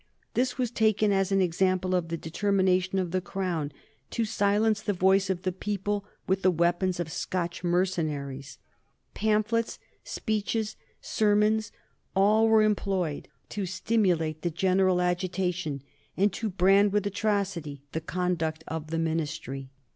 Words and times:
This 0.33 0.57
was 0.57 0.71
taken 0.71 1.11
as 1.11 1.31
an 1.31 1.41
example 1.43 1.93
of 1.93 2.07
the 2.07 2.17
determination 2.17 2.97
of 2.97 3.11
the 3.11 3.21
Crown 3.21 3.71
to 4.09 4.25
silence 4.25 4.81
the 4.81 4.93
voice 4.93 5.29
of 5.29 5.43
the 5.43 5.51
people 5.51 6.05
with 6.25 6.41
the 6.41 6.49
weapons 6.49 6.99
of 6.99 7.11
Scotch 7.11 7.63
mercenaries. 7.63 8.57
Pamphlets, 9.13 9.77
speeches, 10.03 10.75
sermons, 11.01 11.71
all 12.15 12.47
were 12.47 12.63
employed 12.63 13.27
to 13.49 13.67
stimulate 13.67 14.41
the 14.41 14.49
general 14.49 15.01
agitation 15.01 15.83
and 16.17 16.33
to 16.33 16.49
brand 16.49 16.91
with 16.93 17.05
atrocity 17.05 17.83
the 17.91 18.01
conduct 18.01 18.63
of 18.67 18.87
the 18.89 18.97
Ministry. 18.97 19.69